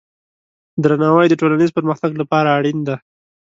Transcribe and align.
درناوی 0.83 1.27
د 1.29 1.33
ټولنیز 1.41 1.71
پرمختګ 1.77 2.11
لپاره 2.21 2.49
اړین 2.57 2.77
دی. 2.87 2.95